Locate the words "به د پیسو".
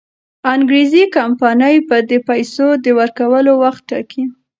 1.87-2.67